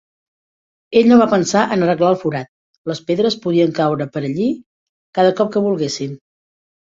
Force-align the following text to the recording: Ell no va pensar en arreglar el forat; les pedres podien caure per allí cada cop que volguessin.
Ell 1.01 1.09
no 1.09 1.17
va 1.19 1.27
pensar 1.33 1.65
en 1.75 1.83
arreglar 1.87 2.09
el 2.13 2.17
forat; 2.21 2.49
les 2.93 3.01
pedres 3.11 3.37
podien 3.45 3.75
caure 3.81 4.09
per 4.17 4.25
allí 4.31 4.49
cada 5.19 5.35
cop 5.43 5.53
que 5.57 5.65
volguessin. 5.69 6.19